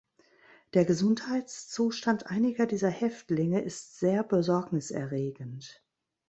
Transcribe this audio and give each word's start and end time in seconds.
Der 0.73 0.83
Gesundheitszustand 0.83 2.25
einiger 2.25 2.65
dieser 2.65 2.89
Häftlinge 2.89 3.61
ist 3.61 3.99
sehr 3.99 4.23
besorgniserregend. 4.23 5.85